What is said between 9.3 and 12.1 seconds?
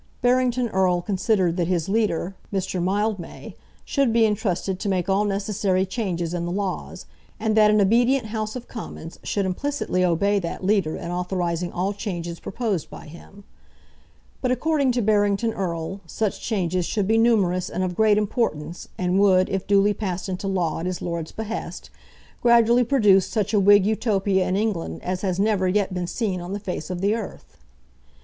implicitly obey that leader in authorising all